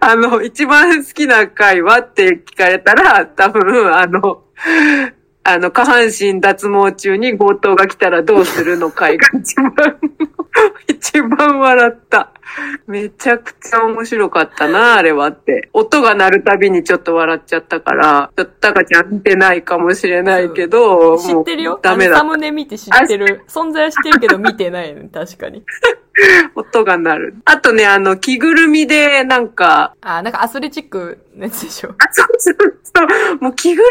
[0.00, 4.44] あの、一番好きな回はって聞かれたら、多分、あの、
[5.44, 9.72] あの、下半身脱毛中に強盗が来たらどうするの回が一番、
[10.88, 12.30] 一番笑った。
[12.86, 15.68] めちゃくちゃ面白かったな、あれはって。
[15.72, 21.78] 音が鳴るたびにちょっと笑っちゃったから、ちょっとタカちゃん見てないかもしれないけど、知ってるよ。
[21.82, 22.18] ダメだ。
[22.18, 23.44] サムネ見て知ってる。
[23.48, 25.62] 存在は知ってるけど見てないの、確かに。
[26.54, 27.34] 音が鳴る。
[27.44, 31.90] あとね、あの、着ぐるみで、なんか、あ、なんかアスレチックのやつでしょ。
[31.98, 33.38] あ、そうそうそう。
[33.40, 33.88] もう着ぐる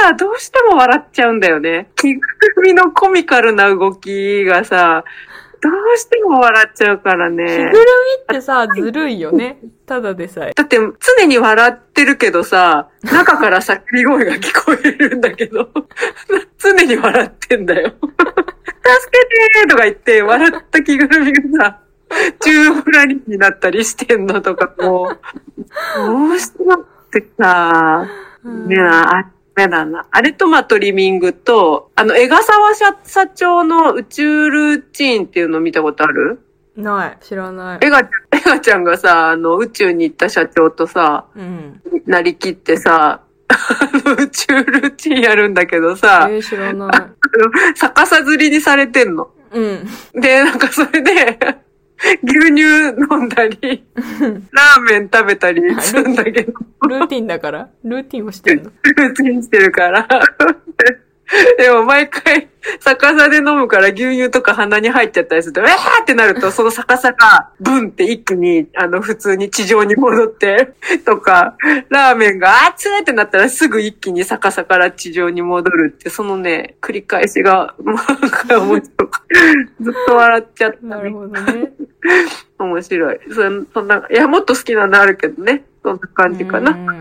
[0.00, 1.90] みがさ、どうしても笑っちゃうんだよね。
[1.94, 5.04] 着ぐるみのコミカルな動きがさ、
[5.64, 7.66] どうしても笑っちゃうから着ぐるね
[8.28, 8.34] み。
[8.34, 9.58] ってさ、ずるいよね。
[9.86, 10.52] ただでさえ。
[10.54, 15.70] だって常に笑ってるけどさ、中から叫び声が聞こえるんだけど、
[16.58, 17.94] 常に笑ってんだよ。
[17.96, 18.08] 助
[19.10, 21.80] けてーとか言って、笑った着ぐるみがさ、
[22.40, 25.18] 宙ぶらりんになったりしてんのとかもう、
[25.96, 28.06] どうしてもってさ、
[28.44, 30.06] うんねあ、あれだな。
[30.10, 36.40] あれとまあトリミングと、あの、江笠社社長の宇宙ルーチンっていうの見たことある？
[36.76, 37.24] ない。
[37.24, 37.78] 知らない。
[37.86, 41.80] エガちゃん、エガちゃんがさ、あの、宇宙に行った社長とさ、うん。
[42.06, 47.08] なりきってさ、あの宇宙ルーチンやるんだけどさ、えー、知らなあの
[47.74, 49.30] 逆さ釣りにされてんの。
[49.54, 49.58] い。
[49.58, 49.60] う
[50.16, 50.20] ん。
[50.20, 51.38] で、なんかそれで、
[52.22, 56.52] 牛乳飲んだり、ラーメン食べたりするんだけど、
[56.88, 57.70] ルーティンだから？
[57.82, 58.70] ルーティンをしてんの？
[58.82, 60.06] ルーチンしてるから。
[61.58, 62.48] でも毎回、
[62.80, 71.56] 逆さで飲むから牛乳とか鼻に入っちゃったりすると、えーってなると、その逆さが、ブンって一気に、あの、普通に地上に戻って、 とか、
[71.88, 77.96] ラーメンが熱いってなったらすぐ一気に逆さから地上に戻るって、そのね、繰り返しが、なん
[78.30, 79.20] か面白く、
[79.80, 81.72] ずっと笑っちゃった、なるほどね。
[82.58, 83.20] 面白い。
[83.32, 85.64] そんそんな、いや、もっと好きなのあるけどね。
[85.84, 86.70] そんな感じかな。
[86.72, 87.00] うん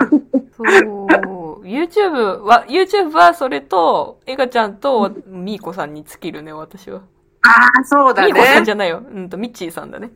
[0.55, 1.65] そう。
[1.65, 7.01] YouTube は、YouTube はそれと、エガちゃんとミーコさんに尽きるね、私は。
[7.43, 7.49] あ
[7.81, 8.71] あ、そうだミーコさんじね。
[8.73, 9.01] ゃないよ。
[9.09, 10.11] うんと、ミッチーさんだね。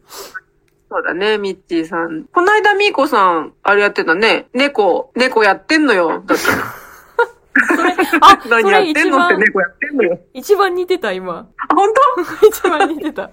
[0.90, 2.26] そうだね、ミッチーさん。
[2.26, 4.48] この間、ミーコさん、あれやってたね。
[4.54, 6.24] 猫、猫やってんのよ。
[6.26, 6.44] だって。
[7.76, 10.20] それ、あ、そ 何やってれ一番、んのって猫やってんのよ。
[10.34, 11.48] 一番似てた、今。
[11.58, 11.89] あ、本
[12.50, 13.32] 一番似てた。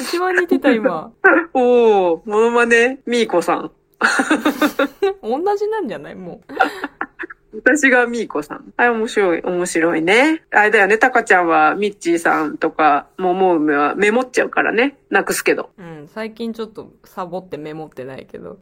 [0.00, 1.10] 一番似てた、今。
[1.52, 3.70] 当 おー、モノマネ、ミーコさん。
[5.22, 6.14] 同じなんじゃない？
[6.14, 6.54] もう。
[7.56, 8.72] 私がミーコさん。
[8.76, 10.42] あれ面白い、面白いね。
[10.50, 14.96] あれだよね、タカちゃんはミッチーさんとか、モモウメはメモっちゃうからね。
[15.10, 15.70] なくすけど。
[15.78, 18.58] うん、最近ちょっとサボってメモってないけど。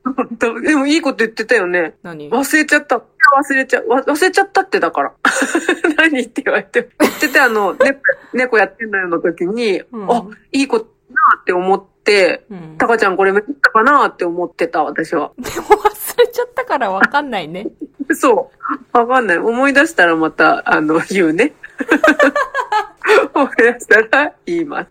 [0.62, 1.94] でもいいこと言ってたよね。
[2.02, 2.30] 何？
[2.30, 2.96] 忘れちゃった。
[2.96, 5.12] 忘れちゃ、わ忘れちゃったってだから。
[5.96, 6.88] 何って言われて。
[7.00, 8.00] 言ってて、あの、猫、
[8.32, 12.76] 猫やってんのよの時に、うんあ、いいことだなって思って、うん。
[12.78, 15.32] タカちゃんこれめったかなって思ってた、私は。
[15.38, 17.68] でも忘れちゃったからわかんないね。
[18.14, 18.50] そ
[18.92, 18.96] う。
[18.98, 19.38] わかんない。
[19.38, 21.52] 思い出したらまた、あの、言うね。
[23.34, 24.90] 思い出したら言います。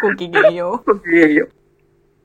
[0.00, 1.50] ごきげんよごきげんよう。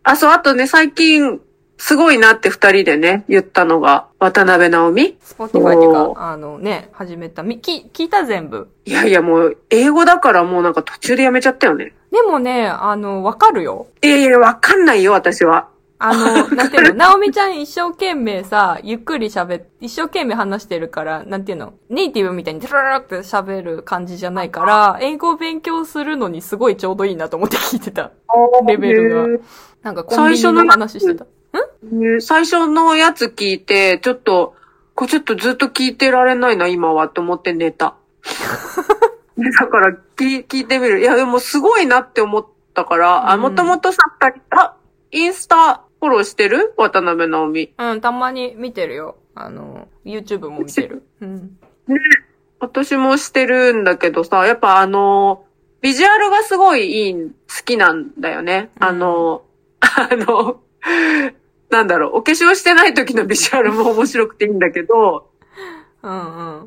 [0.04, 1.42] あ、そう、あとね、最近、
[1.78, 5.16] すごいなって二人でね、言ったのが、渡辺直美う。
[5.22, 7.44] Spotify っていうおか、あのね、始めた。
[7.44, 8.70] み、き、聞いた全部。
[8.86, 11.94] いやいや、もう、英語だからもうなんか途中でやめちゃったよね。
[12.12, 13.88] でもね、あの、わかるよ。
[14.02, 15.68] いやいや、わかんないよ、私は。
[16.00, 28.12] あの、 なんていうの、なおみちゃん一生懸命さ、ゆっくり喋っ、一生懸命話してるから、なんていうの、ネイティブみたいにドゥルって喋る感じじゃないから、英語を勉強するのにすごいちょうどいいなと思って聞いてた。
[28.68, 29.44] レベルが
[29.84, 31.26] なんかコンビニの話してた。
[31.84, 34.56] ね最初のやつ聞いて、ちょっと、
[34.94, 37.96] これちょっとずっと聞いてられないな、今は、って思って寝た。
[39.36, 41.00] ね だから聞、聞いてみる。
[41.00, 44.00] いや、でもすごいなって思ったから、あ、うんもともとさ、
[44.52, 44.74] あ、
[45.12, 46.74] インスタフォローしてる？
[46.78, 47.74] 渡辺直美。
[47.78, 49.18] うん、たまに見てるよ。
[49.36, 51.04] あの、YouTube も見てる。
[51.22, 51.58] うん。
[52.60, 55.46] 私もしてるんだけどさ、やっぱあの、
[55.82, 57.32] ビジュアルがすごいいい、好
[57.66, 58.72] きなんだよね。
[58.80, 59.44] うんあの、
[59.80, 60.60] あの、
[61.70, 65.30] なんだろう、お化粧してない時のビジュアルも面白くていいんだけど、
[66.02, 66.18] うんうん。
[66.18, 66.66] やっ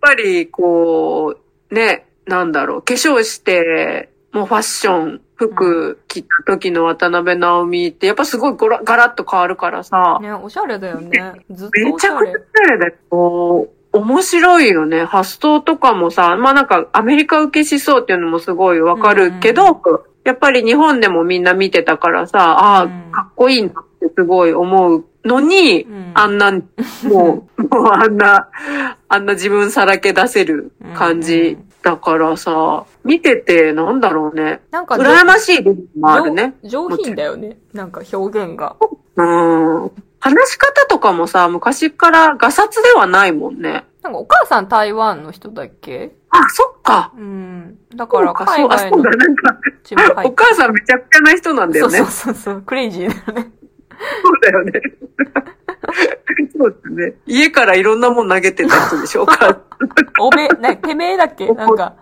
[0.00, 1.36] ぱり、こ
[1.70, 11.32] う、ね、なんだろう、化粧して、もうファッション、服着た時の渡辺直美って、やっぱすごいゴラガラッと変わるからさ、ね、おしゃれだよね。
[11.50, 12.26] ずっとめおしゃれ。
[12.26, 12.66] ちゃくちゃ。
[12.66, 15.04] 綺麗で、こう、面白いよね。
[15.04, 19.80] 発想とかもさ、まあなんかアメリカ受けしそうっていうのもすごいわかるけど、
[20.24, 23.10] やっぱり日本でもみんな見てたからさ、ああ、うん。
[23.10, 26.12] かっこいいなってすごい思うのに、うん。
[26.14, 28.48] あんな、もう、 もうあんな、
[29.08, 34.60] あんな自分さらけ出せる感じだからさ、見ててなんだろうね。
[34.70, 36.54] なんか、羨ましい部分もあるね。
[36.62, 37.58] 上上品だよね。
[37.72, 38.76] なんか表現が。
[39.16, 39.22] う
[39.86, 39.90] ん。
[40.18, 43.86] 話し方とかもさ、昔からガサツではないもんね。
[44.02, 46.12] なんかお母さん台湾の人だっけ？
[46.30, 47.12] あ、そっか。
[47.16, 47.78] うん。
[47.94, 51.98] だからそうのそうだ、なんか、血も入ってお母さんめちゃくちゃな人なんだよね。
[51.98, 52.62] そうそうそうそう。
[52.62, 53.52] クレイジーだよね。
[54.22, 54.72] そうだよね。
[56.56, 57.14] そうですね。
[57.26, 59.62] 家からいろんなもん投げてた人でしょ、お母さん。
[60.20, 61.50] おめえ、な、てめえだっけ？
[61.52, 61.96] なんか、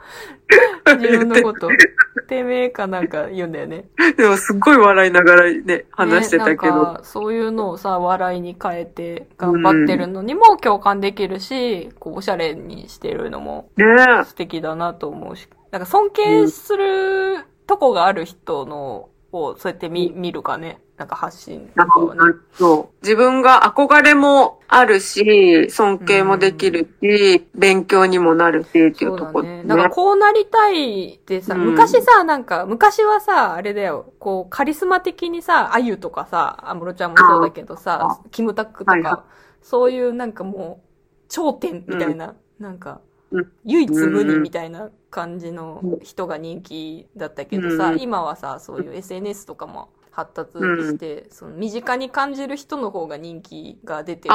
[0.98, 1.68] 自分のこと。
[2.28, 3.88] てめえかなんか言うんだよね。
[4.16, 6.62] でもすっごい笑いながらね、話してたけど。
[6.62, 13.86] ねなんか、そういうのをさ、笑いに変えて頑張ってるのにも共感できるし、こう、おしゃれにしてるのもね
[14.24, 20.80] 素敵だなと思うし、なんか尊敬するとこがある人の、をそうやって見、見るかね。
[20.96, 22.34] なんか発信なんかとかはね。
[22.54, 23.04] そう。
[23.04, 29.62] 自分が憧れもあるし、尊敬もできるし、勉強にもなるし、っていそううとこだね。
[29.62, 31.66] なんかこうなりたいってさ、うん。
[31.66, 39.24] 昔さ、なんか、昔はさ、あれだよ、こう、カリスマ的にさ、あゆとかさ、あむろちゃんもそうだけどさ、キムタクとはいはか、
[39.62, 54.34] そういうなんかもう、頂点みたいな、なんかうん、唯一無二みたいな感じの人が人気だったけどさ、うん今はさ、そういう SNS とかも発達して、その身近に感じる人の方が人気が出てる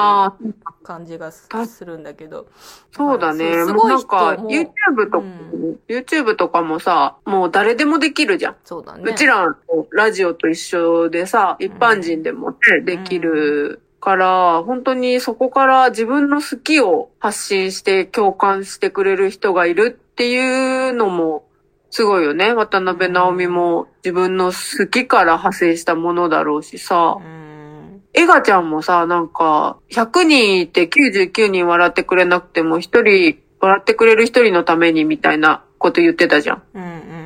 [0.82, 1.50] 感じがす
[1.86, 2.48] るんだけど。
[2.92, 3.66] そうだね。
[3.66, 8.56] すごい人も YouTube とか、うん YouTube とかもさ、もう誰でもできるじゃん。
[8.64, 9.04] そうだね。
[9.06, 9.46] うちら、
[9.92, 21.46] ラジオと一緒でさ、一般人でもね、できるから、本当にそこから自分の好きを発信して共感してくれる人がいるっていうのも、
[21.90, 22.54] すごいよね。
[22.54, 27.16] 渡辺直美も自分の好きから派生したものだろうしさ。
[27.18, 28.02] うん。
[28.14, 36.64] エガちゃんもさ、なんか、100人いて99人笑ってくれなくても、一人、笑ってくれる一人のためにみたいなこと言ってたじゃん。
[36.74, 37.23] うんうん。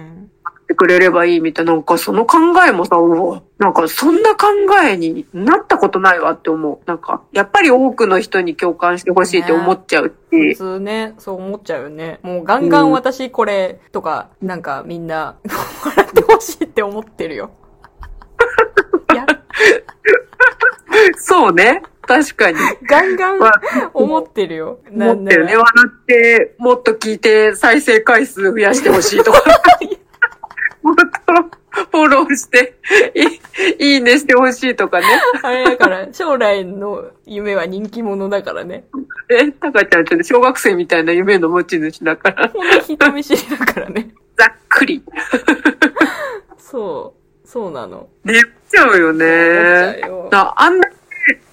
[0.67, 2.97] ってくれればいいみたいな、なんかその考えもさ、
[3.58, 4.47] なんかそんな考
[4.84, 6.80] えになったことないわって思う。
[6.86, 12.19] なんか、やっぱり多くの人に共感してほしいって思っちゃう普し、通ね、そう思っちゃうよね。
[12.21, 15.38] もうガンガン私これとか、なんかみんな
[15.86, 17.51] 笑ってほしいって思ってるよ。
[21.17, 21.82] そうね。
[22.01, 22.58] 確かに。
[22.89, 23.51] ガンガンわ
[23.93, 24.80] 思ってるよ。
[24.89, 25.53] 思ってるね。
[25.53, 29.43] な笑って、もっと聞いて再生回数増やしてほしいとか。
[32.08, 32.76] ォローして、
[33.80, 35.06] いいねしてほしいとかね。
[35.43, 38.86] あれだから、将来の夢は人気者だからね。
[39.30, 44.10] え、たかちゃんちょっと小学生みたいな夢の持ち主だから、ほんと人見知りだからね。
[44.38, 45.04] ざっくり。
[46.58, 47.48] そう。
[47.48, 48.10] そうなの。
[48.26, 48.34] 寝
[48.70, 49.96] ちゃうよねゃ。
[49.96, 50.30] うよ。
[50.32, 50.96] なあんなに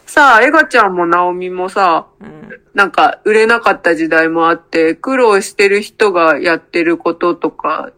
[0.07, 2.61] さ、エガちゃんもナオミもさ、うん。
[2.75, 7.93] なんか売れなかった時代もあって、苦労してる人がやってることとか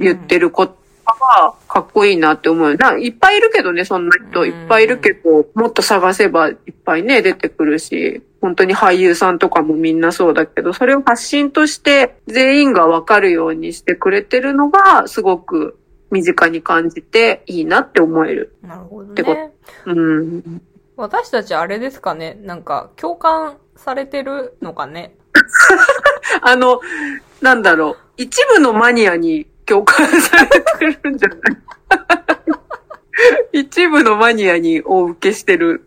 [0.00, 2.76] 言ってることがかっこいいなって思うよ。
[2.76, 4.42] ないっぱいいるけどね、そんな人。
[4.42, 15.78] うんいっぱいいるけど、もっと探せばいっぱいね、出てくるし、本当に俳優さんとかもみんなそうだけど、それを発信として全員がわかるようにしてくれてるのが、すごく
[16.10, 18.56] 身近に感じていいなって思える。
[18.62, 19.52] なるほどてこね。
[19.86, 20.62] うん。
[20.96, 25.16] 私たちあれですかねなんか、共感されてるのかね
[26.42, 26.80] あの、
[27.40, 31.34] なんだろう、一部のマニアに共感されてるんじゃな
[33.52, 33.60] い？
[33.60, 35.86] 一部のマニアにお受けしてる。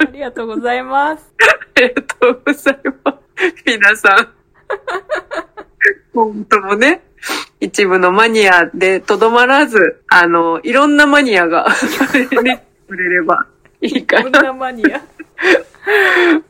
[0.00, 1.32] ありがとうございます。
[1.76, 3.18] ありがとうございます。
[3.66, 4.28] 皆さん。
[6.14, 7.02] 本当もね、
[7.60, 11.66] 一部のマニアでとどまらず、あの、いろんなマニアが、
[12.42, 13.46] ね、くれれば
[13.80, 14.98] いいかな、なマニア。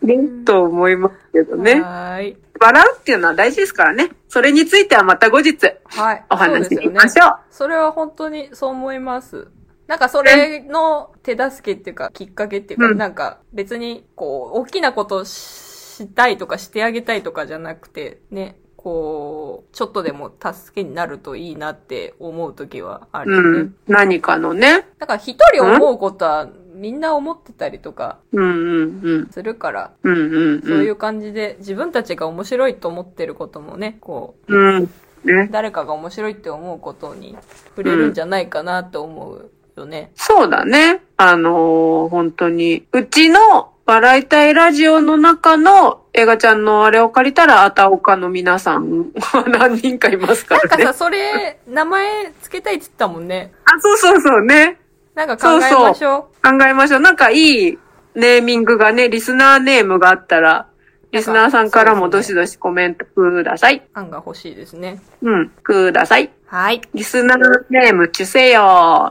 [0.03, 1.81] ね、と思いますけどね。
[1.81, 2.37] はーい。
[2.61, 4.11] 笑うっていうのは大事ですからね。
[4.29, 6.25] それについてはまた後日はい。
[6.31, 7.39] お話ししましょう。
[7.51, 9.49] それは本当にそう思います。
[9.87, 23.49] なんかそれの手助けっていうか、きっかけっていうか、うんなんか別に、こう、大きなことをしたいとかしてあげたいとかじゃなくて、ね、こう、ちょっとでも助けになるといいなって思う時はあるよね。
[23.49, 23.77] うん。
[23.87, 24.87] 何かのね。
[24.99, 26.49] だから一人思うことは
[26.79, 29.29] みんな思ってたりとかうんうんうん。
[29.31, 34.77] するから、うんうんそういう感じで自分たちが面白いと思ってることもね、こう、うん。
[34.77, 34.91] うん。
[35.25, 35.49] ね。
[35.51, 37.37] 誰かが面白いって思うことに
[37.77, 40.13] 触れるんじゃないかなと思うよね。
[40.15, 41.03] そうだね。
[41.17, 42.87] あのー本当に。
[42.93, 49.13] うちの笑いたいラジオの中の映画ちゃんのあれを借りたら、あたおかの皆さん
[49.47, 50.69] 何人かいますからね。
[50.69, 53.53] なんかさ、それ、名前つけたいって言ってたもんね。
[53.65, 54.79] あ、そうそうそうね。
[55.19, 56.49] なんか考えましょう。
[56.49, 57.01] 考えましょう。
[57.01, 57.79] なんかいい
[58.15, 60.69] ネーミングがね、リスナーネームがあったら、
[61.11, 63.83] リスナーさんからもどしどしコメントください。
[63.95, 65.03] 案が欲しいですね。
[65.23, 66.31] うん、ください。
[66.47, 66.81] はい。
[66.81, 67.39] ちリスナー
[67.69, 68.63] ネーム、ちゅせよ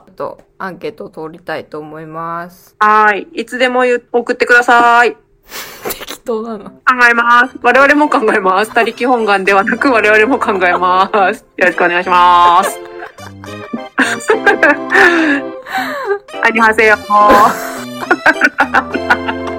[0.08, 2.78] ょっと、アンケートを取りたいと思います。
[2.80, 3.42] はーい。
[3.42, 3.84] いつでも
[4.14, 5.18] 送ってください。
[5.92, 6.70] 適当なの。
[6.70, 6.76] 考
[7.10, 7.58] えます。
[7.62, 8.74] 我々も考えます。
[8.74, 11.46] 他力本願ではなく我々も考えます。
[11.58, 12.80] よろしくお願いします。
[16.44, 16.98] ありはせよ。